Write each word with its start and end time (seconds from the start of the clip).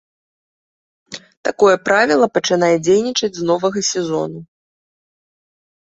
Такое 1.49 1.75
правіла 1.89 2.27
пачынае 2.37 2.71
дзейнічаць 2.89 3.33
з 3.39 3.43
новага 3.53 3.79
сезону. 3.93 4.39